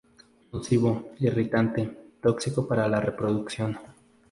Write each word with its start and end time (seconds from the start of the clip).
Nocivo, 0.51 0.91
irritante, 1.19 1.81
tóxico 2.21 2.67
para 2.67 2.87
la 2.87 2.99
reproducción. 2.99 3.77